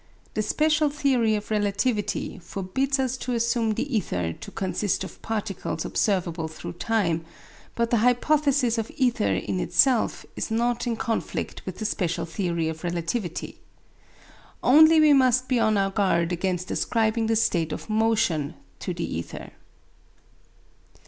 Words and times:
The 0.33 0.41
special 0.41 0.89
theory 0.89 1.35
of 1.35 1.51
relativity 1.51 2.39
forbids 2.39 2.97
us 2.97 3.17
to 3.17 3.33
assume 3.35 3.75
the 3.75 3.95
ether 3.95 4.33
to 4.33 4.49
consist 4.49 5.03
of 5.03 5.21
particles 5.21 5.85
observable 5.85 6.47
through 6.47 6.73
time, 6.73 7.23
but 7.75 7.91
the 7.91 7.97
hypothesis 7.97 8.79
of 8.79 8.89
ether 8.97 9.27
in 9.35 9.59
itself 9.59 10.25
is 10.35 10.49
not 10.49 10.87
in 10.87 10.95
conflict 10.95 11.61
with 11.67 11.77
the 11.77 11.85
special 11.85 12.25
theory 12.25 12.67
of 12.67 12.83
relativity. 12.83 13.59
Only 14.63 14.99
we 14.99 15.13
must 15.13 15.47
be 15.47 15.59
on 15.59 15.77
our 15.77 15.91
guard 15.91 16.31
against 16.31 16.71
ascribing 16.71 17.29
a 17.31 17.35
state 17.35 17.71
of 17.71 17.87
motion 17.87 18.55
to 18.79 18.95
the 18.95 19.03
ether. 19.05 19.51